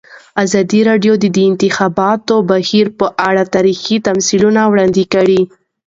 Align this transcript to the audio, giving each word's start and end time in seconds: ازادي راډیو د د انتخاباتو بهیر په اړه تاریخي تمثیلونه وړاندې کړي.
ازادي 0.43 0.79
راډیو 0.89 1.13
د 1.19 1.25
د 1.35 1.37
انتخاباتو 1.49 2.35
بهیر 2.49 2.87
په 2.99 3.07
اړه 3.29 3.43
تاریخي 3.55 3.97
تمثیلونه 4.07 4.61
وړاندې 4.71 5.03
کړي. 5.13 5.41